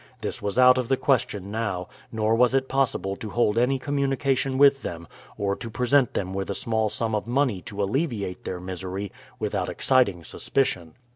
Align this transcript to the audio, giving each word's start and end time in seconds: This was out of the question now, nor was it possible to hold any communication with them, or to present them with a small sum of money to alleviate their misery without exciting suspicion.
This 0.21 0.41
was 0.41 0.57
out 0.57 0.79
of 0.79 0.87
the 0.87 0.97
question 0.97 1.51
now, 1.51 1.87
nor 2.11 2.33
was 2.33 2.55
it 2.55 2.67
possible 2.67 3.15
to 3.17 3.29
hold 3.29 3.55
any 3.55 3.77
communication 3.77 4.57
with 4.57 4.81
them, 4.81 5.07
or 5.37 5.55
to 5.55 5.69
present 5.69 6.15
them 6.15 6.33
with 6.33 6.49
a 6.49 6.55
small 6.55 6.89
sum 6.89 7.13
of 7.13 7.27
money 7.27 7.61
to 7.61 7.83
alleviate 7.83 8.43
their 8.43 8.59
misery 8.59 9.11
without 9.37 9.69
exciting 9.69 10.23
suspicion. 10.23 10.95